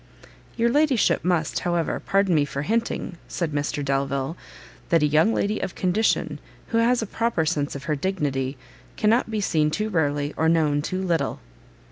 [0.57, 4.35] "Your ladyship must, however, pardon me for hinting," said Mr Delvile,
[4.89, 6.39] "that a young lady of condition,
[6.69, 8.57] who has a proper sense of her dignity,
[8.97, 11.39] cannot be seen too rarely, or known too little."